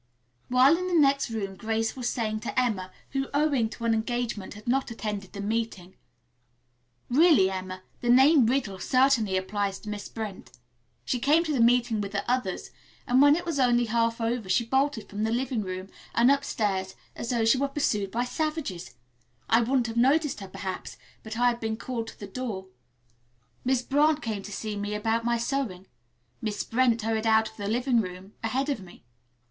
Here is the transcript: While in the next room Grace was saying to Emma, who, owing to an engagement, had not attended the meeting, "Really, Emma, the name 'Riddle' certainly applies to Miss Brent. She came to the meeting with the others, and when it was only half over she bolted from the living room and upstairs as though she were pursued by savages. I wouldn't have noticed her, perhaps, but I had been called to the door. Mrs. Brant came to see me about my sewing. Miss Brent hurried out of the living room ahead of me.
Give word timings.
While 0.47 0.77
in 0.79 0.87
the 0.87 0.95
next 0.95 1.29
room 1.29 1.55
Grace 1.55 1.95
was 1.95 2.09
saying 2.09 2.39
to 2.39 2.59
Emma, 2.59 2.91
who, 3.11 3.27
owing 3.35 3.69
to 3.69 3.85
an 3.85 3.93
engagement, 3.93 4.55
had 4.55 4.67
not 4.67 4.89
attended 4.89 5.31
the 5.33 5.41
meeting, 5.41 5.95
"Really, 7.07 7.51
Emma, 7.51 7.83
the 7.99 8.09
name 8.09 8.47
'Riddle' 8.47 8.79
certainly 8.79 9.37
applies 9.37 9.77
to 9.77 9.89
Miss 9.89 10.09
Brent. 10.09 10.53
She 11.05 11.19
came 11.19 11.43
to 11.43 11.53
the 11.53 11.59
meeting 11.59 12.01
with 12.01 12.13
the 12.13 12.27
others, 12.27 12.71
and 13.05 13.21
when 13.21 13.35
it 13.35 13.45
was 13.45 13.59
only 13.59 13.85
half 13.85 14.19
over 14.19 14.49
she 14.49 14.65
bolted 14.65 15.07
from 15.07 15.23
the 15.23 15.29
living 15.31 15.61
room 15.61 15.87
and 16.15 16.31
upstairs 16.31 16.95
as 17.15 17.29
though 17.29 17.45
she 17.45 17.59
were 17.59 17.67
pursued 17.67 18.09
by 18.09 18.23
savages. 18.25 18.95
I 19.51 19.59
wouldn't 19.59 19.85
have 19.85 19.97
noticed 19.97 20.39
her, 20.39 20.47
perhaps, 20.47 20.97
but 21.21 21.37
I 21.37 21.49
had 21.49 21.59
been 21.59 21.77
called 21.77 22.07
to 22.07 22.19
the 22.19 22.25
door. 22.25 22.65
Mrs. 23.63 23.87
Brant 23.87 24.23
came 24.23 24.41
to 24.41 24.51
see 24.51 24.75
me 24.75 24.95
about 24.95 25.23
my 25.25 25.37
sewing. 25.37 25.85
Miss 26.41 26.63
Brent 26.63 27.03
hurried 27.03 27.27
out 27.27 27.51
of 27.51 27.57
the 27.57 27.67
living 27.67 28.01
room 28.01 28.33
ahead 28.43 28.67
of 28.67 28.79
me. 28.79 29.03